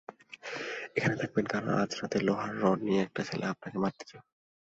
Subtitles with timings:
[0.97, 4.27] এখানে থাকবেন, কারণ আজ রাতে লোহার রড নিয়ে একটি ছেলে আপনাকে মারতে যাবে।